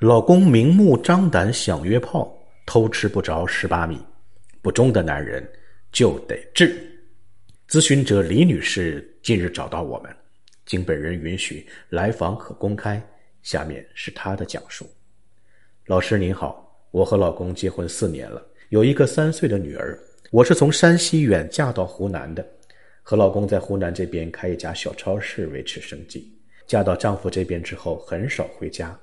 [0.00, 2.30] 老公明目张胆想约炮，
[2.66, 3.98] 偷吃不着十八米，
[4.60, 5.42] 不忠的男人
[5.90, 6.78] 就得治。
[7.66, 10.14] 咨询者李女士近日找到我们，
[10.66, 13.02] 经本人允许，来访可公开。
[13.42, 14.86] 下面是她的讲述：
[15.86, 19.98] 老师您好，我和老公结婚四年了，有一个三岁的女儿。
[20.30, 22.46] 我是从山西远嫁到湖南的，
[23.02, 26.30] 和老公在湖南这边开一家小超市维持生计。
[26.66, 28.94] 嫁到丈夫这边之后，很少回家。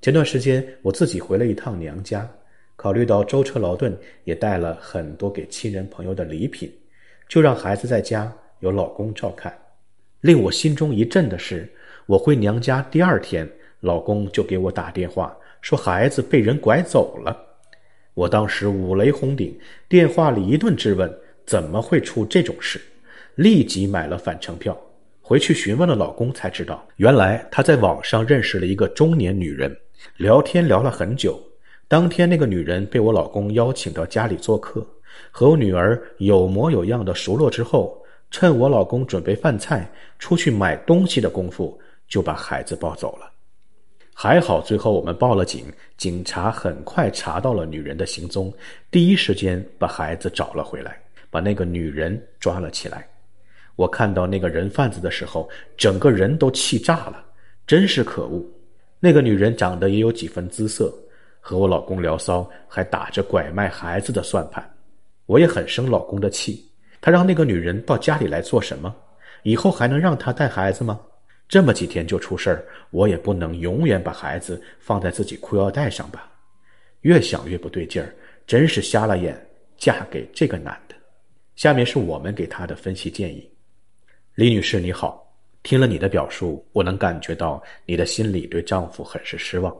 [0.00, 2.28] 前段时间我自己回了一趟娘家，
[2.76, 6.72] 考虑到舟车劳顿，也带了很多给亲人朋友的礼品，
[7.28, 9.52] 就让孩子在家由老公照看。
[10.20, 11.68] 令我心中一震的是，
[12.06, 13.48] 我回娘家第二天，
[13.80, 17.36] 老公就给我打电话说孩子被人拐走了。
[18.14, 21.12] 我当时五雷轰顶，电话里一顿质问，
[21.44, 22.80] 怎么会出这种事？
[23.34, 24.80] 立即买了返程票。
[25.28, 29.76] 回去询问了老公，才知道原来他在网上认识了一个中年女人，
[30.16, 31.38] 聊天聊了很久。
[31.86, 34.80] 当天那个女人被我老公邀请到家里做客，
[35.30, 39.86] 和我女儿有模有样的熟络之后，趁我老公准备饭菜、
[40.18, 43.30] 出去买东西的功夫，就把孩子抱走了。
[44.14, 45.66] 还好最后我们报了警，
[45.98, 48.50] 警察很快查到了女人的行踪，
[48.90, 53.06] 第一时间把孩子找了回来，把那个女人抓了起来。
[53.78, 57.24] 我看到那个人贩子的时候，整个人都气炸了，
[57.64, 58.44] 真是可恶！
[58.98, 60.92] 那个女人长得也有几分姿色，
[61.38, 64.68] 和我老公聊骚，还打着拐卖孩子的算盘。
[65.26, 66.68] 我也很生老公的气，
[67.00, 68.92] 他让那个女人到家里来做什么？
[69.44, 70.98] 以后还能让她带孩子吗？
[71.48, 76.28] 这么几天就出事儿，我也不能永远把孩子放在自己裤腰带上吧？
[77.02, 78.12] 越想越不对劲儿，
[78.44, 79.40] 真是瞎了眼，
[79.76, 80.96] 嫁给这个男的。
[81.54, 83.48] 下面是我们给他的分析建议。
[84.38, 85.36] 李女士，你好。
[85.64, 89.76] 听了你的表述，我能感觉到你的心里对丈夫很是失望，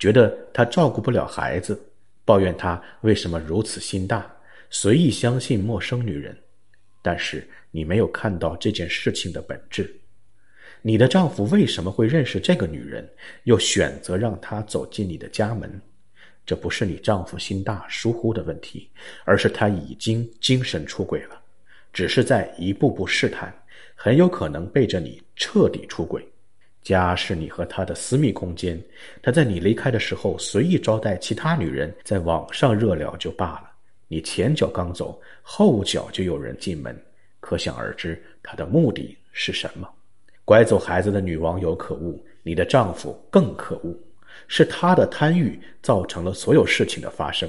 [0.00, 1.80] 觉得他照顾不了孩子，
[2.24, 4.28] 抱怨他为什么如此心大，
[4.68, 6.36] 随意相信陌生女人。
[7.02, 9.88] 但是你没有看到这件事情的本质。
[10.82, 13.08] 你的丈夫为什么会认识这个女人，
[13.44, 15.80] 又选择让她走进你的家门？
[16.44, 18.90] 这不是你丈夫心大疏忽的问题，
[19.24, 21.40] 而是他已经精神出轨了，
[21.92, 23.54] 只是在一步步试探。
[23.94, 26.26] 很有可能背着你彻底出轨，
[26.82, 28.80] 家是你和他的私密空间。
[29.22, 33.70] 他在你离开的时候随意招待其他女人，在网上热聊就罢了。
[34.08, 36.98] 你前脚刚走，后脚就有人进门，
[37.40, 39.88] 可想而知他的目的是什么。
[40.44, 43.94] 拐走孩子的女网友可恶，你的丈夫更可恶，
[44.48, 47.48] 是他的贪欲造成了所有事情的发生。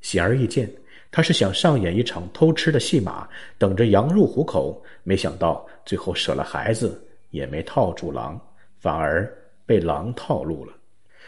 [0.00, 0.70] 显而易见。
[1.10, 8.40] 他是想上演一场偷吃的戏码，等着羊入虎口，没想到最后舍了孩子也没套住狼，
[8.78, 9.32] 反而
[9.64, 10.72] 被狼套路了。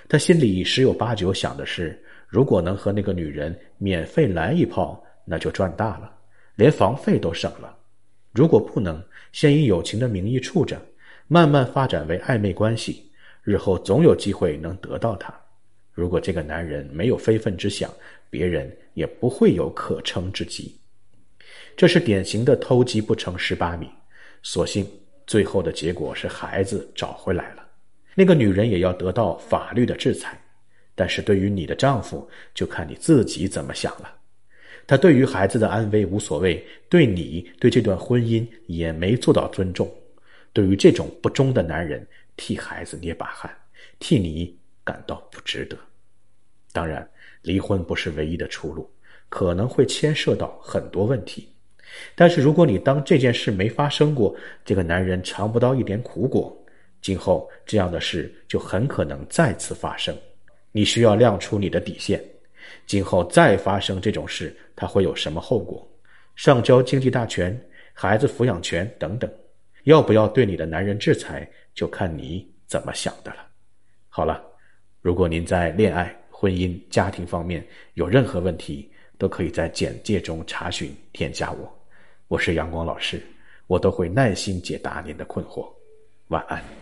[0.08, 1.98] 他心里十有八九想的是：
[2.28, 6.12] 如果能和那个女人免费来一炮，那就赚大了，
[6.56, 7.74] 连房费都省了；
[8.32, 9.02] 如果不能，
[9.32, 10.80] 先以友情的名义处着，
[11.26, 13.10] 慢慢发展为暧昧关系，
[13.42, 15.32] 日后总有机会能得到她。
[16.00, 17.92] 如果这个男人没有非分之想，
[18.30, 18.70] 别人。
[18.94, 20.76] 也不会有可乘之机，
[21.76, 23.88] 这是典型的偷鸡不成蚀把米。
[24.42, 24.84] 所幸
[25.26, 27.66] 最后的结果是孩子找回来了，
[28.16, 30.38] 那个女人也要得到法律的制裁。
[30.96, 34.12] 但是对于你的丈夫，就看你自己怎么想了。
[34.88, 39.88] 他对于孩子的安危无所谓，对你对这段婚姻也没做到尊重。
[40.52, 42.06] 对于这种不忠的男人，
[42.36, 43.50] 替孩子捏把汗，
[44.00, 45.78] 替你感到不值得。
[46.72, 47.08] 当然。
[47.42, 48.92] 离婚不是唯一的出路，
[49.30, 51.50] 可能会牵涉到很多问题。
[52.14, 56.54] 但是如果你当这件事没发生过，这个男人尝不到一点苦果，
[57.00, 60.14] 今后这样的事就很可能再次发生。
[60.70, 62.22] 你需要亮出你的底线，
[62.86, 65.90] 今后再发生这种事，他会有什么后果？
[66.36, 67.58] 上交经济大权、
[67.94, 69.32] 孩子抚养权等等，
[69.84, 73.48] 要不要对你的男人制裁，就看你怎么想的了。
[74.10, 74.44] 好了，
[75.00, 81.70] 如果您在恋爱，婚姻家庭方面有任何问题，都可以在简介中查询添加我。
[82.28, 83.22] 我是阳光老师，
[83.66, 85.70] 我都会耐心解答您的困惑。
[86.28, 86.80] 晚安。